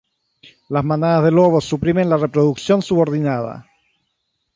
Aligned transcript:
Las 0.67 0.83
manadas 0.83 1.23
de 1.23 1.29
lobos 1.29 1.63
suprimen 1.63 2.09
la 2.09 2.17
reproducción 2.17 2.81
subordinada. 2.81 3.67